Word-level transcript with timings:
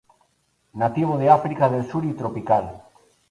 Nativo 0.73 1.15
de 1.19 1.29
África 1.29 1.69
del 1.69 1.85
sur 1.87 2.03
y 2.05 2.13
tropical. 2.13 2.81